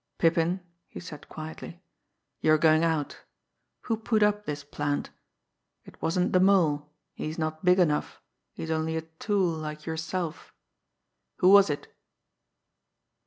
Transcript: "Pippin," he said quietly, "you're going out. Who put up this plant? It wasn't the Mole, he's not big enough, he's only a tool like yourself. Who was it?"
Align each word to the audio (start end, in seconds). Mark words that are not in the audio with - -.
"Pippin," 0.17 0.61
he 0.87 0.99
said 0.99 1.29
quietly, 1.29 1.79
"you're 2.39 2.57
going 2.57 2.83
out. 2.83 3.21
Who 3.81 3.95
put 3.97 4.23
up 4.23 4.45
this 4.47 4.63
plant? 4.63 5.11
It 5.85 6.01
wasn't 6.01 6.33
the 6.33 6.39
Mole, 6.39 6.89
he's 7.13 7.37
not 7.37 7.63
big 7.63 7.77
enough, 7.77 8.19
he's 8.51 8.71
only 8.71 8.97
a 8.97 9.01
tool 9.03 9.49
like 9.59 9.85
yourself. 9.85 10.55
Who 11.37 11.49
was 11.49 11.69
it?" 11.69 11.93